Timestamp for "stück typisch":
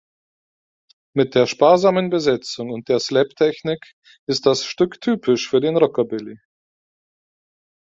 4.65-5.47